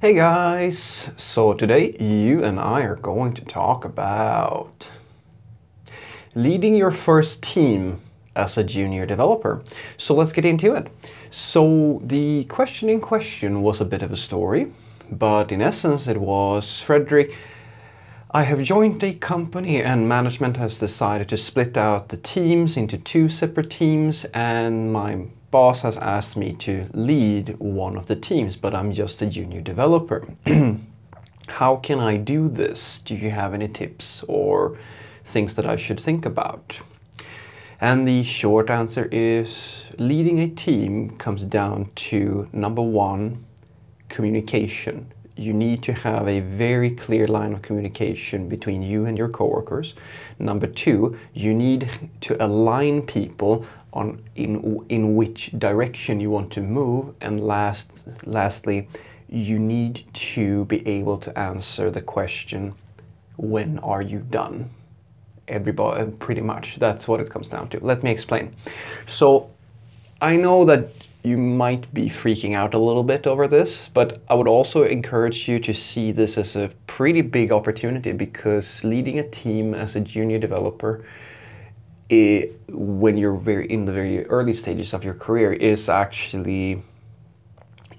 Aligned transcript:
Hey 0.00 0.14
guys! 0.14 1.10
So 1.18 1.52
today 1.52 1.94
you 2.00 2.42
and 2.42 2.58
I 2.58 2.80
are 2.84 2.96
going 2.96 3.34
to 3.34 3.44
talk 3.44 3.84
about 3.84 4.88
leading 6.34 6.74
your 6.74 6.90
first 6.90 7.42
team 7.42 8.00
as 8.34 8.56
a 8.56 8.64
junior 8.64 9.04
developer. 9.04 9.62
So 9.98 10.14
let's 10.14 10.32
get 10.32 10.46
into 10.46 10.72
it. 10.72 10.86
So 11.30 12.00
the 12.02 12.44
question 12.44 12.88
in 12.88 13.02
question 13.02 13.60
was 13.60 13.82
a 13.82 13.84
bit 13.84 14.00
of 14.00 14.10
a 14.10 14.16
story, 14.16 14.72
but 15.12 15.52
in 15.52 15.60
essence 15.60 16.06
it 16.06 16.16
was 16.16 16.80
Frederick, 16.80 17.36
I 18.30 18.44
have 18.44 18.62
joined 18.62 19.04
a 19.04 19.12
company 19.12 19.82
and 19.82 20.08
management 20.08 20.56
has 20.56 20.78
decided 20.78 21.28
to 21.28 21.36
split 21.36 21.76
out 21.76 22.08
the 22.08 22.16
teams 22.16 22.78
into 22.78 22.96
two 22.96 23.28
separate 23.28 23.68
teams 23.68 24.24
and 24.32 24.94
my 24.94 25.26
boss 25.50 25.80
has 25.82 25.96
asked 25.96 26.36
me 26.36 26.52
to 26.54 26.88
lead 26.92 27.56
one 27.58 27.96
of 27.96 28.06
the 28.06 28.16
teams, 28.16 28.56
but 28.56 28.74
I'm 28.74 28.92
just 28.92 29.20
a 29.22 29.26
junior 29.26 29.60
developer. 29.60 30.26
How 31.48 31.76
can 31.76 31.98
I 31.98 32.16
do 32.16 32.48
this? 32.48 33.00
Do 33.04 33.14
you 33.14 33.30
have 33.30 33.54
any 33.54 33.68
tips 33.68 34.24
or 34.28 34.78
things 35.24 35.54
that 35.56 35.66
I 35.66 35.76
should 35.76 36.00
think 36.00 36.24
about? 36.24 36.76
And 37.80 38.06
the 38.06 38.22
short 38.22 38.70
answer 38.70 39.08
is 39.10 39.82
leading 39.98 40.40
a 40.40 40.48
team 40.48 41.16
comes 41.16 41.42
down 41.42 41.90
to 41.96 42.48
number 42.52 42.82
one, 42.82 43.44
communication. 44.08 45.12
You 45.40 45.54
need 45.54 45.82
to 45.84 45.94
have 45.94 46.28
a 46.28 46.40
very 46.40 46.90
clear 46.90 47.26
line 47.26 47.54
of 47.54 47.62
communication 47.62 48.46
between 48.46 48.82
you 48.82 49.06
and 49.06 49.16
your 49.16 49.30
coworkers. 49.30 49.94
Number 50.38 50.66
two, 50.66 51.18
you 51.32 51.54
need 51.54 51.88
to 52.20 52.44
align 52.44 53.00
people 53.00 53.64
on 53.94 54.22
in 54.36 54.84
in 54.90 55.16
which 55.16 55.50
direction 55.58 56.20
you 56.20 56.30
want 56.30 56.52
to 56.52 56.60
move. 56.60 57.14
And 57.22 57.40
last 57.40 57.90
lastly 58.26 58.86
you 59.30 59.58
need 59.58 60.04
to 60.12 60.66
be 60.66 60.86
able 60.86 61.16
to 61.16 61.38
answer 61.38 61.90
the 61.90 62.02
question 62.02 62.74
when 63.38 63.78
are 63.78 64.02
you 64.02 64.18
done? 64.18 64.68
Everybody 65.48 66.04
pretty 66.18 66.42
much 66.42 66.76
that's 66.78 67.08
what 67.08 67.18
it 67.18 67.30
comes 67.30 67.48
down 67.48 67.70
to. 67.70 67.80
Let 67.80 68.02
me 68.02 68.10
explain. 68.10 68.54
So 69.06 69.48
i 70.20 70.36
know 70.36 70.66
that 70.66 70.92
you 71.22 71.36
might 71.36 71.92
be 71.92 72.08
freaking 72.08 72.54
out 72.54 72.74
a 72.74 72.78
little 72.78 73.02
bit 73.02 73.26
over 73.26 73.46
this 73.46 73.88
but 73.92 74.20
i 74.28 74.34
would 74.34 74.48
also 74.48 74.84
encourage 74.84 75.48
you 75.48 75.58
to 75.58 75.74
see 75.74 76.12
this 76.12 76.38
as 76.38 76.56
a 76.56 76.70
pretty 76.86 77.20
big 77.20 77.52
opportunity 77.52 78.12
because 78.12 78.82
leading 78.84 79.18
a 79.18 79.28
team 79.30 79.74
as 79.74 79.96
a 79.96 80.00
junior 80.00 80.38
developer 80.38 81.04
it, 82.08 82.60
when 82.68 83.16
you're 83.16 83.36
very 83.36 83.70
in 83.70 83.84
the 83.84 83.92
very 83.92 84.26
early 84.26 84.54
stages 84.54 84.92
of 84.94 85.04
your 85.04 85.14
career 85.14 85.52
is 85.52 85.88
actually 85.88 86.82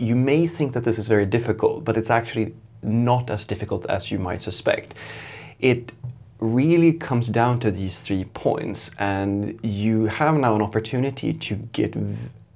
you 0.01 0.15
may 0.15 0.47
think 0.47 0.73
that 0.73 0.83
this 0.83 0.97
is 0.97 1.07
very 1.07 1.27
difficult, 1.27 1.85
but 1.85 1.95
it's 1.95 2.09
actually 2.09 2.55
not 2.81 3.29
as 3.29 3.45
difficult 3.45 3.85
as 3.85 4.09
you 4.09 4.17
might 4.17 4.41
suspect. 4.41 4.95
It 5.59 5.91
really 6.39 6.93
comes 6.93 7.27
down 7.27 7.59
to 7.59 7.69
these 7.69 7.99
three 7.99 8.25
points, 8.25 8.89
and 8.97 9.59
you 9.61 10.05
have 10.05 10.35
now 10.35 10.55
an 10.55 10.61
opportunity 10.63 11.33
to 11.33 11.55
get 11.71 11.93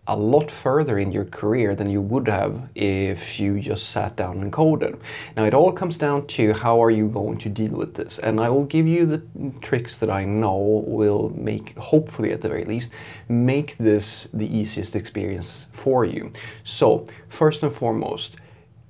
a 0.07 0.15
lot 0.15 0.51
further 0.51 0.99
in 0.99 1.11
your 1.11 1.25
career 1.25 1.75
than 1.75 1.89
you 1.89 1.99
would 1.99 2.27
have 2.27 2.69
if 2.75 3.39
you 3.39 3.59
just 3.59 3.89
sat 3.89 4.15
down 4.15 4.41
and 4.41 4.53
coded. 4.53 4.97
Now 5.35 5.45
it 5.45 5.53
all 5.53 5.71
comes 5.71 5.97
down 5.97 6.27
to 6.27 6.53
how 6.53 6.81
are 6.83 6.91
you 6.91 7.07
going 7.07 7.39
to 7.39 7.49
deal 7.49 7.71
with 7.71 7.95
this 7.95 8.19
and 8.19 8.39
I 8.39 8.49
will 8.49 8.65
give 8.65 8.87
you 8.87 9.05
the 9.05 9.21
tricks 9.61 9.97
that 9.97 10.09
I 10.09 10.23
know 10.23 10.83
will 10.85 11.33
make, 11.35 11.75
hopefully 11.77 12.31
at 12.31 12.41
the 12.41 12.49
very 12.49 12.65
least, 12.65 12.91
make 13.29 13.77
this 13.77 14.27
the 14.33 14.45
easiest 14.45 14.95
experience 14.95 15.65
for 15.71 16.05
you. 16.05 16.31
So 16.63 17.07
first 17.29 17.63
and 17.63 17.73
foremost, 17.73 18.35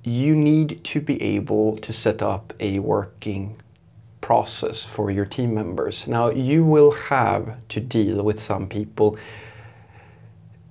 you 0.04 0.36
need 0.36 0.84
to 0.84 1.00
be 1.00 1.20
able 1.20 1.78
to 1.78 1.92
set 1.92 2.22
up 2.22 2.52
a 2.60 2.78
working 2.78 3.60
process 4.20 4.84
for 4.84 5.10
your 5.10 5.24
team 5.24 5.54
members. 5.54 6.06
Now 6.06 6.30
you 6.30 6.64
will 6.64 6.90
have 6.90 7.56
to 7.70 7.80
deal 7.80 8.22
with 8.22 8.38
some 8.38 8.68
people 8.68 9.16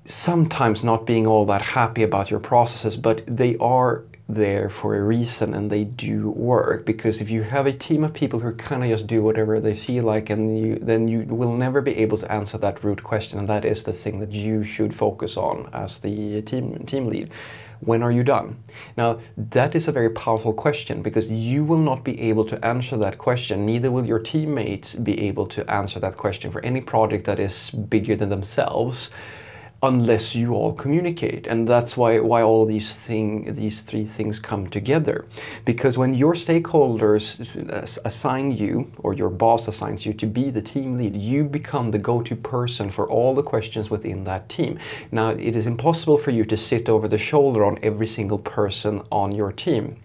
sometimes 0.06 0.84
not 0.84 1.06
being 1.06 1.26
all 1.26 1.46
that 1.48 1.62
happy 1.62 2.04
about 2.04 2.30
your 2.30 2.40
processes, 2.40 2.96
but 2.96 3.24
they 3.28 3.58
are 3.58 4.04
there 4.28 4.70
for 4.70 4.96
a 4.96 5.04
reason 5.04 5.54
and 5.54 5.70
they 5.70 5.84
do 5.84 6.30
work. 6.32 6.86
Because 6.86 7.22
if 7.22 7.30
you 7.30 7.44
have 7.44 7.68
a 7.68 7.74
team 7.74 8.04
of 8.04 8.14
people 8.14 8.40
who 8.40 8.54
kind 8.54 8.84
of 8.84 8.90
just 8.90 9.08
do 9.08 9.22
whatever 9.22 9.60
they 9.60 9.76
feel 9.76 10.04
like 10.04 10.30
and 10.30 10.58
you 10.58 10.80
then 10.80 11.08
you 11.08 11.22
will 11.24 11.56
never 11.56 11.82
be 11.82 11.96
able 11.98 12.18
to 12.18 12.32
answer 12.32 12.58
that 12.58 12.84
root 12.84 13.04
question 13.04 13.38
and 13.38 13.48
that 13.48 13.66
is 13.66 13.84
the 13.84 13.94
thing 13.94 14.20
that 14.20 14.32
you 14.32 14.64
should 14.64 14.94
focus 14.94 15.38
on 15.38 15.70
as 15.74 16.00
the 16.00 16.42
team 16.44 16.84
team 16.86 17.08
lead. 17.08 17.30
When 17.82 18.02
are 18.02 18.12
you 18.12 18.24
done? 18.24 18.58
Now 18.98 19.20
that 19.38 19.76
is 19.76 19.88
a 19.88 19.92
very 19.92 20.10
powerful 20.10 20.54
question 20.54 21.04
because 21.04 21.28
you 21.28 21.64
will 21.64 21.78
not 21.78 22.04
be 22.04 22.20
able 22.22 22.46
to 22.46 22.66
answer 22.66 22.98
that 22.98 23.20
question 23.20 23.66
neither 23.66 23.92
will 23.92 24.06
your 24.06 24.20
teammates 24.20 24.96
be 24.96 25.20
able 25.28 25.46
to 25.48 25.70
answer 25.70 26.00
that 26.00 26.18
question 26.18 26.52
for 26.52 26.62
any 26.66 26.82
project 26.82 27.26
that 27.26 27.40
is 27.40 27.70
bigger 27.70 28.16
than 28.16 28.30
themselves 28.30 29.12
unless 29.86 30.36
you 30.36 30.54
all 30.54 30.74
communicate. 30.74 31.48
And 31.48 31.68
that's 31.68 31.96
why 31.96 32.20
why 32.20 32.42
all 32.42 32.66
these 32.66 32.96
thing 32.96 33.54
these 33.56 33.82
three 33.82 34.06
things 34.06 34.40
come 34.40 34.68
together. 34.68 35.26
Because 35.64 35.98
when 35.98 36.14
your 36.14 36.34
stakeholders 36.34 37.24
uh, 37.72 37.88
assign 38.06 38.52
you 38.52 38.92
or 39.00 39.14
your 39.14 39.30
boss 39.30 39.68
assigns 39.68 40.06
you 40.06 40.14
to 40.14 40.26
be 40.26 40.50
the 40.50 40.62
team 40.62 40.98
lead 40.98 41.16
you 41.16 41.44
become 41.44 41.92
the 41.92 41.98
go-to 41.98 42.36
person 42.36 42.90
for 42.90 43.10
all 43.10 43.34
the 43.36 43.44
questions 43.44 43.90
within 43.90 44.24
that 44.24 44.50
team. 44.50 44.80
Now 45.12 45.30
it 45.30 45.56
is 45.56 45.68
impossible 45.68 46.18
for 46.18 46.32
you 46.32 46.46
to 46.46 46.58
sit 46.58 46.90
over 46.90 47.08
the 47.08 47.18
shoulder 47.18 47.66
on 47.66 47.80
every 47.84 48.08
single 48.08 48.40
person 48.40 49.02
on 49.12 49.32
your 49.32 49.52
team 49.52 49.98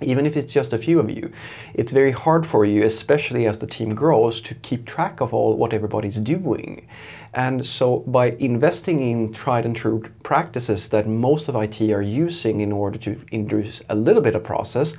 even 0.00 0.26
if 0.26 0.36
it's 0.36 0.52
just 0.52 0.72
a 0.72 0.78
few 0.78 0.98
of 1.00 1.10
you, 1.10 1.32
it's 1.74 1.92
very 1.92 2.12
hard 2.12 2.46
for 2.46 2.64
you, 2.64 2.84
especially 2.84 3.46
as 3.46 3.58
the 3.58 3.66
team 3.66 3.94
grows, 3.94 4.40
to 4.42 4.54
keep 4.56 4.84
track 4.86 5.20
of 5.20 5.32
all 5.32 5.56
what 5.56 5.72
everybody's 5.72 6.16
doing. 6.16 6.86
And 7.34 7.66
so 7.66 8.00
by 8.00 8.30
investing 8.38 9.00
in 9.10 9.32
tried 9.32 9.66
and 9.66 9.76
true 9.76 10.02
practices 10.22 10.88
that 10.88 11.06
most 11.08 11.48
of 11.48 11.56
IT 11.56 11.80
are 11.90 12.02
using 12.02 12.60
in 12.60 12.72
order 12.72 12.98
to 12.98 13.20
introduce 13.32 13.80
a 13.88 13.94
little 13.94 14.22
bit 14.22 14.34
of 14.34 14.44
process, 14.44 14.94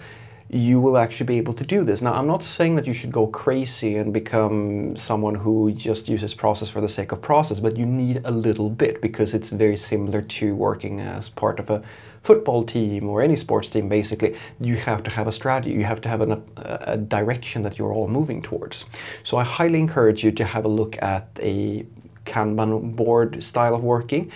you 0.49 0.79
will 0.79 0.97
actually 0.97 1.25
be 1.25 1.37
able 1.37 1.53
to 1.53 1.65
do 1.65 1.83
this. 1.83 2.01
Now, 2.01 2.13
I'm 2.13 2.27
not 2.27 2.41
saying 2.41 2.75
that 2.75 2.87
you 2.87 2.93
should 2.93 3.11
go 3.11 3.27
crazy 3.27 3.97
and 3.97 4.13
become 4.13 4.95
someone 4.95 5.35
who 5.35 5.73
just 5.73 6.07
uses 6.07 6.33
process 6.33 6.69
for 6.69 6.79
the 6.79 6.87
sake 6.87 7.11
of 7.11 7.21
process, 7.21 7.59
but 7.59 7.75
you 7.75 7.85
need 7.85 8.21
a 8.23 8.31
little 8.31 8.69
bit 8.69 9.01
because 9.01 9.33
it's 9.33 9.49
very 9.49 9.75
similar 9.75 10.21
to 10.21 10.55
working 10.55 11.01
as 11.01 11.27
part 11.27 11.59
of 11.59 11.69
a 11.69 11.83
football 12.23 12.63
team 12.63 13.09
or 13.09 13.21
any 13.21 13.35
sports 13.35 13.67
team, 13.67 13.89
basically. 13.89 14.37
You 14.61 14.77
have 14.77 15.03
to 15.03 15.11
have 15.11 15.27
a 15.27 15.33
strategy, 15.33 15.71
you 15.71 15.83
have 15.83 16.01
to 16.01 16.09
have 16.09 16.21
an, 16.21 16.31
a, 16.31 16.79
a 16.93 16.97
direction 16.97 17.61
that 17.63 17.77
you're 17.77 17.93
all 17.93 18.07
moving 18.07 18.41
towards. 18.41 18.85
So 19.23 19.37
I 19.37 19.43
highly 19.43 19.79
encourage 19.79 20.23
you 20.23 20.31
to 20.31 20.45
have 20.45 20.63
a 20.63 20.69
look 20.69 20.97
at 21.01 21.27
a 21.41 21.85
Kanban 22.25 22.95
board 22.95 23.43
style 23.43 23.75
of 23.75 23.83
working. 23.83 24.31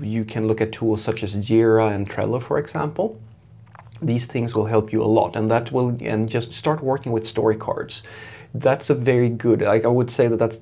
You 0.00 0.24
can 0.24 0.46
look 0.46 0.60
at 0.62 0.72
tools 0.72 1.02
such 1.02 1.22
as 1.22 1.36
Jira 1.36 1.94
and 1.94 2.08
Trello, 2.08 2.42
for 2.42 2.58
example 2.58 3.20
these 4.02 4.26
things 4.26 4.54
will 4.54 4.66
help 4.66 4.92
you 4.92 5.02
a 5.02 5.04
lot 5.18 5.36
and 5.36 5.50
that 5.50 5.72
will 5.72 5.96
and 6.00 6.28
just 6.28 6.52
start 6.52 6.82
working 6.82 7.12
with 7.12 7.26
story 7.26 7.56
cards. 7.56 8.02
That's 8.54 8.90
a 8.90 8.94
very 8.94 9.28
good 9.28 9.62
like 9.62 9.84
i 9.84 9.88
would 9.88 10.10
say 10.10 10.26
that 10.26 10.38
that's 10.38 10.58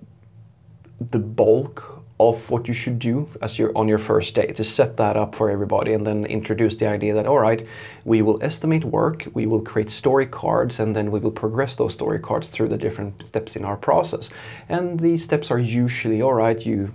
the 1.10 1.18
bulk 1.18 1.98
of 2.20 2.50
what 2.50 2.66
you 2.66 2.74
should 2.74 2.98
do 2.98 3.28
as 3.42 3.58
you're 3.58 3.76
on 3.78 3.86
your 3.86 3.98
first 3.98 4.34
day 4.34 4.46
to 4.46 4.64
set 4.64 4.96
that 4.96 5.16
up 5.16 5.34
for 5.34 5.50
everybody 5.50 5.92
and 5.92 6.04
then 6.04 6.24
introduce 6.26 6.74
the 6.76 6.86
idea 6.86 7.14
that 7.14 7.26
all 7.26 7.38
right 7.38 7.66
we 8.04 8.22
will 8.22 8.42
estimate 8.42 8.84
work 8.84 9.26
we 9.34 9.46
will 9.46 9.60
create 9.60 9.90
story 9.90 10.26
cards 10.26 10.80
and 10.80 10.96
then 10.96 11.10
we 11.10 11.20
will 11.20 11.30
progress 11.30 11.76
those 11.76 11.92
story 11.92 12.18
cards 12.18 12.48
through 12.48 12.68
the 12.68 12.76
different 12.76 13.26
steps 13.26 13.54
in 13.54 13.64
our 13.64 13.76
process. 13.76 14.30
And 14.68 14.98
these 14.98 15.22
steps 15.22 15.50
are 15.50 15.58
usually 15.58 16.20
all 16.20 16.34
right 16.34 16.60
you 16.66 16.92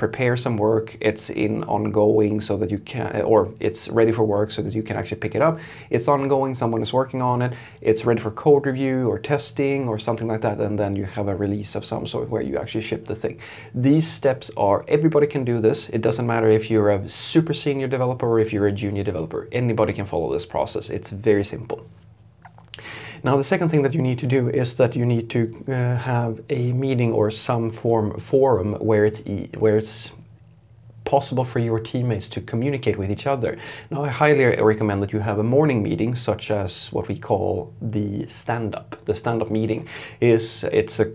prepare 0.00 0.34
some 0.34 0.56
work, 0.56 0.96
it's 1.02 1.28
in 1.28 1.62
ongoing 1.64 2.40
so 2.40 2.56
that 2.56 2.70
you 2.70 2.78
can, 2.78 3.20
or 3.20 3.52
it's 3.60 3.86
ready 3.88 4.10
for 4.10 4.24
work 4.24 4.50
so 4.50 4.62
that 4.62 4.72
you 4.72 4.82
can 4.82 4.96
actually 4.96 5.20
pick 5.20 5.34
it 5.34 5.42
up. 5.42 5.60
It's 5.90 6.08
ongoing, 6.08 6.54
someone 6.54 6.82
is 6.82 6.90
working 6.90 7.20
on 7.20 7.42
it, 7.42 7.52
it's 7.82 8.06
ready 8.06 8.18
for 8.18 8.30
code 8.30 8.64
review 8.64 9.10
or 9.10 9.18
testing 9.18 9.88
or 9.88 9.98
something 9.98 10.26
like 10.26 10.40
that, 10.40 10.58
and 10.58 10.78
then 10.78 10.96
you 10.96 11.04
have 11.04 11.28
a 11.28 11.36
release 11.36 11.74
of 11.74 11.84
some 11.84 12.06
sort 12.06 12.30
where 12.30 12.40
you 12.40 12.56
actually 12.56 12.80
ship 12.80 13.06
the 13.06 13.14
thing. 13.14 13.38
These 13.74 14.08
steps 14.08 14.50
are, 14.56 14.86
everybody 14.88 15.26
can 15.26 15.44
do 15.44 15.60
this. 15.60 15.90
It 15.90 16.00
doesn't 16.00 16.26
matter 16.26 16.48
if 16.48 16.70
you're 16.70 16.88
a 16.88 17.10
super 17.10 17.52
senior 17.52 17.86
developer 17.86 18.26
or 18.26 18.38
if 18.40 18.54
you're 18.54 18.68
a 18.68 18.72
junior 18.72 19.04
developer. 19.04 19.48
Anybody 19.52 19.92
can 19.92 20.06
follow 20.06 20.32
this 20.32 20.46
process. 20.46 20.88
It's 20.88 21.10
very 21.10 21.44
simple. 21.44 21.86
Now 23.22 23.36
the 23.36 23.44
second 23.44 23.68
thing 23.68 23.82
that 23.82 23.92
you 23.92 24.02
need 24.02 24.18
to 24.20 24.26
do 24.26 24.48
is 24.48 24.74
that 24.76 24.96
you 24.96 25.04
need 25.04 25.28
to 25.30 25.64
uh, 25.68 25.96
have 25.96 26.40
a 26.48 26.72
meeting 26.72 27.12
or 27.12 27.30
some 27.30 27.70
form 27.70 28.18
forum 28.18 28.74
where 28.74 29.04
it's 29.04 29.20
e 29.26 29.48
where 29.58 29.76
it's 29.76 30.12
possible 31.04 31.44
for 31.44 31.58
your 31.58 31.80
teammates 31.80 32.28
to 32.28 32.40
communicate 32.40 32.96
with 32.96 33.10
each 33.10 33.26
other. 33.26 33.58
Now 33.90 34.04
I 34.04 34.08
highly 34.08 34.44
recommend 34.44 35.02
that 35.02 35.12
you 35.12 35.18
have 35.18 35.38
a 35.38 35.42
morning 35.42 35.82
meeting 35.82 36.14
such 36.14 36.50
as 36.50 36.88
what 36.92 37.08
we 37.08 37.18
call 37.18 37.74
the 37.82 38.26
stand-up. 38.28 39.04
The 39.06 39.14
stand-up 39.14 39.50
meeting 39.50 39.88
is 40.20 40.64
it's 40.72 41.00
a 41.00 41.10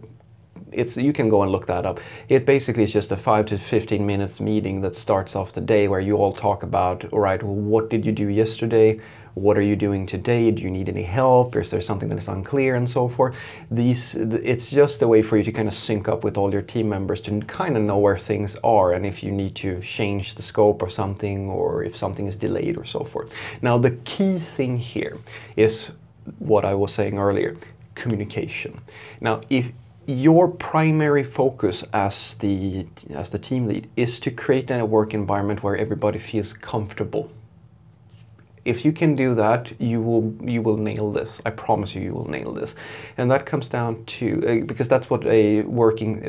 it's 0.71 0.97
you 0.97 1.13
can 1.13 1.29
go 1.29 1.43
and 1.43 1.51
look 1.51 1.67
that 1.67 1.85
up. 1.85 1.99
It 2.27 2.45
basically 2.45 2.83
is 2.83 2.91
just 2.91 3.11
a 3.11 3.17
five 3.17 3.45
to 3.45 3.57
fifteen 3.57 4.05
minutes 4.05 4.39
meeting 4.39 4.81
that 4.81 4.95
starts 4.95 5.35
off 5.35 5.53
the 5.53 5.61
day 5.61 5.87
where 5.87 6.01
you 6.01 6.17
all 6.17 6.33
talk 6.33 6.63
about, 6.63 7.05
all 7.13 7.19
right, 7.19 7.41
well, 7.41 7.55
what 7.55 7.89
did 7.89 8.05
you 8.05 8.11
do 8.11 8.27
yesterday? 8.27 8.99
What 9.35 9.57
are 9.57 9.61
you 9.61 9.75
doing 9.75 10.05
today? 10.05 10.49
Do 10.49 10.63
you 10.63 10.71
need 10.71 10.87
any 10.87 11.03
help? 11.03 11.57
Is 11.57 11.69
there 11.69 11.81
something 11.81 12.07
that 12.07 12.17
is 12.17 12.29
unclear 12.29 12.75
and 12.75 12.89
so 12.89 13.09
forth? 13.09 13.35
These, 13.69 14.15
it's 14.15 14.71
just 14.71 15.01
a 15.01 15.07
way 15.09 15.21
for 15.21 15.35
you 15.35 15.43
to 15.43 15.51
kind 15.51 15.67
of 15.67 15.73
sync 15.73 16.07
up 16.07 16.23
with 16.23 16.37
all 16.37 16.53
your 16.53 16.61
team 16.61 16.87
members 16.87 17.19
to 17.21 17.41
kind 17.41 17.75
of 17.75 17.83
know 17.83 17.97
where 17.97 18.17
things 18.17 18.55
are 18.63 18.93
and 18.93 19.05
if 19.05 19.21
you 19.21 19.31
need 19.31 19.53
to 19.55 19.81
change 19.81 20.35
the 20.35 20.41
scope 20.41 20.81
or 20.81 20.89
something 20.89 21.49
or 21.49 21.83
if 21.83 21.97
something 21.97 22.27
is 22.27 22.37
delayed 22.37 22.77
or 22.77 22.85
so 22.85 23.03
forth. 23.03 23.29
Now 23.61 23.77
the 23.77 23.91
key 24.05 24.39
thing 24.39 24.77
here 24.77 25.17
is 25.57 25.87
what 26.39 26.63
I 26.63 26.73
was 26.73 26.93
saying 26.93 27.19
earlier, 27.19 27.57
communication. 27.93 28.79
Now 29.19 29.41
if 29.49 29.65
your 30.07 30.47
primary 30.47 31.25
focus 31.25 31.83
as 31.91 32.35
the 32.35 32.87
as 33.09 33.31
the 33.31 33.39
team 33.39 33.67
lead 33.67 33.89
is 33.97 34.19
to 34.21 34.31
create 34.31 34.71
a 34.71 34.85
work 34.85 35.13
environment 35.13 35.61
where 35.61 35.75
everybody 35.75 36.19
feels 36.19 36.53
comfortable 36.53 37.29
if 38.65 38.83
you 38.83 38.91
can 38.91 39.15
do 39.15 39.35
that, 39.35 39.79
you 39.79 40.01
will 40.01 40.33
you 40.41 40.61
will 40.61 40.77
nail 40.77 41.11
this. 41.11 41.39
I 41.45 41.51
promise 41.51 41.93
you, 41.93 42.01
you 42.01 42.13
will 42.13 42.29
nail 42.29 42.51
this. 42.51 42.75
And 43.17 43.29
that 43.29 43.45
comes 43.45 43.67
down 43.67 44.03
to 44.05 44.43
uh, 44.47 44.65
because 44.65 44.89
that's 44.89 45.09
what 45.09 45.25
a 45.25 45.61
working 45.61 46.23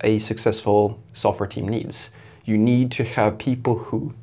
a 0.00 0.18
successful 0.18 0.98
software 1.12 1.48
team 1.48 1.68
needs. 1.68 2.10
You 2.44 2.56
need 2.56 2.90
to 2.92 3.04
have 3.04 3.38
people 3.38 3.78
who 3.78 4.14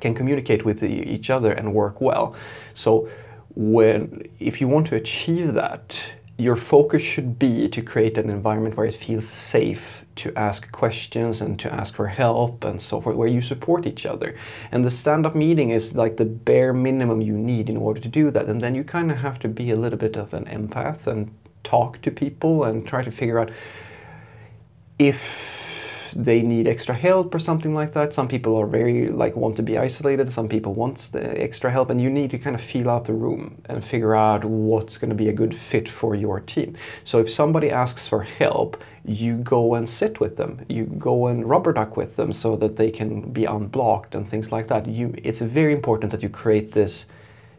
can 0.00 0.14
communicate 0.14 0.64
with 0.64 0.82
each 0.82 1.30
other 1.30 1.52
and 1.52 1.72
work 1.72 2.00
well. 2.00 2.36
So 2.74 3.08
when 3.56 4.28
if 4.38 4.60
you 4.60 4.68
want 4.68 4.86
to 4.88 4.96
achieve 4.96 5.54
that, 5.54 5.98
your 6.36 6.56
focus 6.56 7.00
should 7.00 7.38
be 7.38 7.68
to 7.68 7.80
create 7.80 8.18
an 8.18 8.28
environment 8.28 8.76
where 8.76 8.86
it 8.86 8.94
feels 8.94 9.28
safe 9.28 10.04
to 10.16 10.36
ask 10.36 10.70
questions 10.72 11.40
and 11.40 11.60
to 11.60 11.72
ask 11.72 11.94
for 11.94 12.08
help 12.08 12.64
and 12.64 12.80
so 12.80 13.00
forth, 13.00 13.16
where 13.16 13.28
you 13.28 13.40
support 13.40 13.86
each 13.86 14.04
other. 14.04 14.36
And 14.72 14.84
the 14.84 14.90
stand 14.90 15.26
up 15.26 15.36
meeting 15.36 15.70
is 15.70 15.94
like 15.94 16.16
the 16.16 16.24
bare 16.24 16.72
minimum 16.72 17.20
you 17.20 17.34
need 17.34 17.70
in 17.70 17.76
order 17.76 18.00
to 18.00 18.08
do 18.08 18.32
that. 18.32 18.46
And 18.46 18.60
then 18.60 18.74
you 18.74 18.82
kind 18.82 19.12
of 19.12 19.18
have 19.18 19.38
to 19.40 19.48
be 19.48 19.70
a 19.70 19.76
little 19.76 19.98
bit 19.98 20.16
of 20.16 20.34
an 20.34 20.46
empath 20.46 21.06
and 21.06 21.32
talk 21.62 22.02
to 22.02 22.10
people 22.10 22.64
and 22.64 22.86
try 22.86 23.02
to 23.02 23.12
figure 23.12 23.38
out 23.38 23.50
if 24.98 25.63
they 26.16 26.42
need 26.42 26.68
extra 26.68 26.94
help 26.94 27.34
or 27.34 27.38
something 27.38 27.74
like 27.74 27.92
that. 27.94 28.14
Some 28.14 28.28
people 28.28 28.56
are 28.56 28.66
very 28.66 29.08
like 29.08 29.36
want 29.36 29.56
to 29.56 29.62
be 29.62 29.78
isolated. 29.78 30.32
Some 30.32 30.48
people 30.48 30.74
want 30.74 31.10
the 31.12 31.40
extra 31.40 31.70
help, 31.70 31.90
and 31.90 32.00
you 32.00 32.10
need 32.10 32.30
to 32.30 32.38
kind 32.38 32.54
of 32.54 32.62
feel 32.62 32.88
out 32.88 33.04
the 33.04 33.12
room 33.12 33.60
and 33.66 33.82
figure 33.82 34.14
out 34.14 34.44
what's 34.44 34.96
going 34.96 35.10
to 35.10 35.16
be 35.16 35.28
a 35.28 35.32
good 35.32 35.56
fit 35.56 35.88
for 35.88 36.14
your 36.14 36.40
team. 36.40 36.76
So 37.04 37.18
if 37.18 37.30
somebody 37.30 37.70
asks 37.70 38.06
for 38.08 38.22
help, 38.22 38.82
you 39.04 39.36
go 39.36 39.74
and 39.74 39.88
sit 39.88 40.20
with 40.20 40.36
them. 40.36 40.64
You 40.68 40.84
go 40.84 41.26
and 41.26 41.48
rubber 41.48 41.72
duck 41.72 41.96
with 41.96 42.16
them 42.16 42.32
so 42.32 42.56
that 42.56 42.76
they 42.76 42.90
can 42.90 43.32
be 43.32 43.44
unblocked 43.44 44.14
and 44.14 44.26
things 44.26 44.50
like 44.50 44.68
that. 44.68 44.86
You, 44.86 45.14
it's 45.18 45.40
very 45.40 45.72
important 45.72 46.10
that 46.12 46.22
you 46.22 46.28
create 46.28 46.72
this 46.72 47.06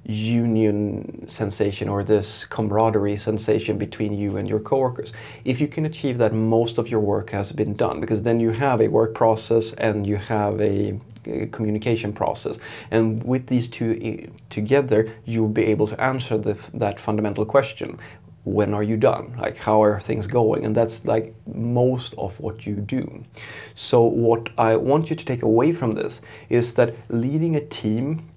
union 0.05 1.27
sensation 1.27 1.89
or 1.89 2.03
this 2.03 2.45
camaraderie 2.45 3.17
sensation 3.17 3.77
between 3.77 4.13
you 4.13 4.37
and 4.37 4.47
your 4.47 4.59
coworkers. 4.59 5.11
If 5.45 5.59
you 5.59 5.67
can 5.67 5.85
achieve 5.85 6.17
that, 6.19 6.33
most 6.33 6.77
of 6.77 6.89
your 6.89 6.99
work 6.99 7.31
has 7.31 7.51
been 7.51 7.73
done 7.75 7.99
because 7.99 8.21
then 8.21 8.39
you 8.39 8.51
have 8.51 8.81
a 8.81 8.87
work 8.87 9.15
process 9.15 9.73
and 9.73 10.05
you 10.05 10.17
have 10.17 10.61
a, 10.61 10.99
communication 11.51 12.13
process. 12.13 12.59
And 12.91 13.23
with 13.23 13.47
these 13.47 13.67
two 13.67 13.99
eh, 13.99 14.29
together, 14.51 15.11
you'll 15.25 15.47
be 15.47 15.65
able 15.65 15.87
to 15.87 15.99
answer 15.99 16.37
the, 16.37 16.53
that 16.75 16.99
fundamental 16.99 17.47
question 17.47 17.97
when 18.43 18.75
are 18.75 18.83
you 18.83 18.95
done 18.95 19.35
like 19.39 19.57
how 19.57 19.81
are 19.81 19.99
things 19.99 20.27
going 20.27 20.65
and 20.65 20.75
that's 20.75 21.03
like 21.03 21.33
most 21.55 22.13
of 22.19 22.39
what 22.39 22.67
you 22.67 22.75
do 22.75 23.23
so 23.73 24.03
what 24.03 24.49
i 24.59 24.75
want 24.75 25.09
you 25.09 25.15
to 25.15 25.25
take 25.25 25.41
away 25.41 25.73
from 25.73 25.95
this 25.95 26.21
is 26.49 26.75
that 26.75 26.93
leading 27.09 27.55
a 27.55 27.65
team 27.65 28.29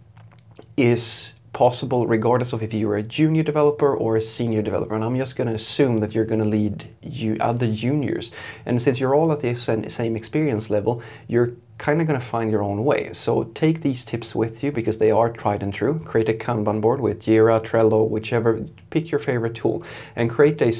is 0.79 1.35
possible 1.59 2.07
regardless 2.07 2.53
of 2.53 2.63
if 2.63 2.73
you're 2.73 2.99
a 2.99 3.03
junior 3.03 3.43
developer 3.43 3.93
or 3.97 4.17
a 4.17 4.23
senior 4.23 4.63
developer. 4.63 4.95
And 4.95 5.03
I'm 5.03 5.17
just 5.17 5.35
going 5.35 5.49
to 5.49 5.55
assume 5.55 5.99
that 5.99 6.13
you're 6.13 6.25
going 6.25 6.39
to 6.39 6.47
lead 6.47 6.89
you 7.03 7.37
other 7.41 7.67
juniors. 7.75 8.31
And 8.65 8.81
since 8.81 9.01
you're 9.01 9.17
all 9.17 9.33
at 9.33 9.41
the 9.41 9.57
same 9.57 10.15
experience 10.15 10.71
level, 10.71 11.03
you're 11.27 11.55
kind 11.79 12.01
of 12.01 12.07
going 12.07 12.21
to 12.21 12.25
find 12.25 12.53
your 12.53 12.63
own 12.63 12.85
way. 12.85 13.13
So 13.13 13.43
take 13.63 13.83
these 13.83 14.05
tips 14.05 14.37
with 14.37 14.63
you 14.63 14.71
because 14.71 14.99
they 14.99 15.11
are 15.11 15.33
tried 15.33 15.65
and 15.65 15.75
true. 15.75 16.01
Create 16.05 16.29
a 16.29 16.33
Kanban 16.33 16.81
board 16.81 17.01
with 17.01 17.21
Jira, 17.21 17.61
Trello, 17.61 18.09
whichever, 18.09 18.61
pick 18.91 19.11
your 19.11 19.19
favorite 19.19 19.57
tool 19.57 19.83
and 20.15 20.31
create 20.31 20.63
a, 20.63 20.73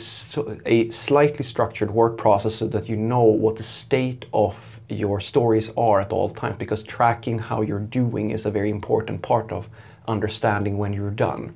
a 0.67 0.91
slightly 0.91 1.45
structured 1.45 1.91
work 1.91 2.17
process 2.17 2.55
so 2.55 2.69
that 2.69 2.89
you 2.89 2.95
know 2.95 3.25
what 3.25 3.57
the 3.57 3.65
state 3.65 4.27
of 4.33 4.81
your 4.89 5.19
stories 5.19 5.71
are 5.77 6.01
at 6.01 6.13
all 6.13 6.31
times 6.31 6.57
because 6.57 6.85
tracking 6.85 7.37
how 7.37 7.63
you're 7.63 7.89
doing 8.01 8.31
is 8.31 8.47
a 8.47 8.51
very 8.51 8.71
important 8.71 9.21
part 9.23 9.51
of 9.51 9.69
understanding 10.09 10.79
when 10.79 10.93
you're 10.93 11.11
done. 11.11 11.55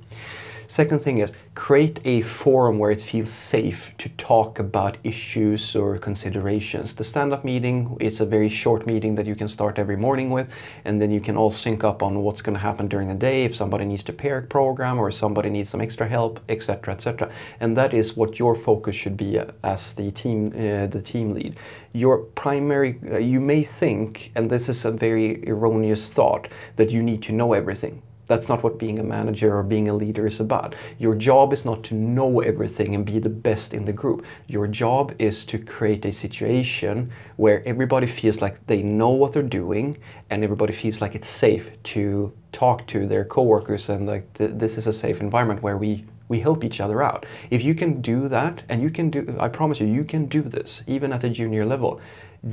Second 0.72 1.02
thing 1.02 1.18
is 1.18 1.32
create 1.54 2.00
a 2.06 2.22
forum 2.22 2.78
where 2.78 2.90
it 2.90 2.98
feels 2.98 3.28
safe 3.28 3.92
to 3.98 4.08
talk 4.10 4.58
about 4.58 4.96
issues 5.04 5.76
or 5.76 5.98
considerations. 5.98 6.94
The 6.94 7.04
stand-up 7.04 7.44
meeting 7.44 7.94
is 8.00 8.22
a 8.22 8.24
very 8.24 8.48
short 8.48 8.86
meeting 8.86 9.14
that 9.16 9.26
you 9.26 9.34
can 9.34 9.48
start 9.48 9.78
every 9.78 9.98
morning 9.98 10.30
with 10.30 10.48
and 10.86 10.98
then 10.98 11.10
you 11.10 11.20
can 11.20 11.36
all 11.36 11.50
sync 11.50 11.84
up 11.84 12.02
on 12.02 12.22
what's 12.22 12.40
going 12.40 12.54
to 12.54 12.58
happen 12.68 12.88
during 12.88 13.08
the 13.08 13.14
day 13.14 13.44
if 13.44 13.54
somebody 13.54 13.84
needs 13.84 14.02
to 14.04 14.14
pair 14.14 14.38
a 14.38 14.42
program 14.42 14.98
or 14.98 15.10
somebody 15.10 15.50
needs 15.50 15.68
some 15.68 15.82
extra 15.82 16.08
help, 16.08 16.40
etc., 16.48 16.94
etc. 16.94 17.30
And 17.60 17.76
that 17.76 17.92
is 17.92 18.16
what 18.16 18.38
your 18.38 18.54
focus 18.54 18.96
should 18.96 19.18
be 19.18 19.38
as 19.62 19.92
the 19.92 20.10
team 20.10 20.54
uh, 20.54 20.86
the 20.86 21.02
team 21.02 21.34
lead. 21.34 21.56
Your 21.92 22.16
primary 22.34 22.98
uh, 23.10 23.18
you 23.18 23.40
may 23.40 23.62
think 23.62 24.32
and 24.36 24.48
this 24.48 24.70
is 24.70 24.86
a 24.86 24.90
very 24.90 25.46
erroneous 25.46 26.08
thought 26.08 26.48
that 26.76 26.90
you 26.90 27.02
need 27.02 27.22
to 27.24 27.32
know 27.32 27.52
everything 27.52 28.00
that's 28.32 28.48
not 28.48 28.62
what 28.62 28.78
being 28.78 28.98
a 28.98 29.02
manager 29.02 29.54
or 29.54 29.62
being 29.62 29.90
a 29.90 29.94
leader 29.94 30.26
is 30.26 30.40
about. 30.40 30.74
Your 30.98 31.14
job 31.14 31.52
is 31.52 31.66
not 31.66 31.84
to 31.84 31.94
know 31.94 32.40
everything 32.40 32.94
and 32.94 33.04
be 33.04 33.18
the 33.18 33.28
best 33.28 33.74
in 33.74 33.84
the 33.84 33.92
group. 33.92 34.24
Your 34.46 34.66
job 34.66 35.14
is 35.18 35.44
to 35.46 35.58
create 35.58 36.06
a 36.06 36.12
situation 36.14 37.12
where 37.36 37.62
everybody 37.66 38.06
feels 38.06 38.40
like 38.40 38.66
they 38.68 38.82
know 38.82 39.10
what 39.10 39.34
they're 39.34 39.42
doing 39.42 39.98
and 40.30 40.42
everybody 40.42 40.72
feels 40.72 41.02
like 41.02 41.14
it's 41.14 41.28
safe 41.28 41.70
to 41.82 42.32
talk 42.52 42.86
to 42.86 43.06
their 43.06 43.26
coworkers 43.26 43.90
and 43.90 44.06
like 44.06 44.24
th 44.38 44.50
this 44.62 44.78
is 44.80 44.86
a 44.86 44.92
safe 45.04 45.18
environment 45.20 45.60
where 45.66 45.78
we 45.84 45.90
we 46.32 46.40
help 46.40 46.64
each 46.64 46.80
other 46.84 46.98
out. 47.10 47.26
If 47.56 47.60
you 47.66 47.74
can 47.74 47.92
do 48.12 48.28
that 48.36 48.54
and 48.70 48.80
you 48.84 48.90
can 48.98 49.06
do 49.14 49.20
I 49.46 49.48
promise 49.58 49.80
you 49.82 49.88
you 49.98 50.04
can 50.12 50.22
do 50.38 50.42
this 50.56 50.70
even 50.86 51.12
at 51.12 51.24
a 51.28 51.30
junior 51.40 51.64
level, 51.74 52.00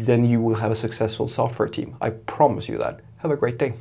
then 0.08 0.22
you 0.32 0.40
will 0.46 0.60
have 0.64 0.72
a 0.72 0.82
successful 0.86 1.28
software 1.40 1.72
team. 1.78 1.90
I 2.08 2.10
promise 2.38 2.68
you 2.72 2.78
that. 2.84 2.96
Have 3.24 3.32
a 3.32 3.42
great 3.44 3.58
day. 3.64 3.72